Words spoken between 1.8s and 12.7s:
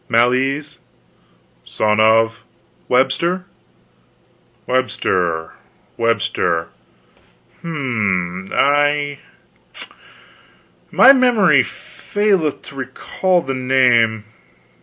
of?" "Webster." "Webster Webster. H'm I my memory faileth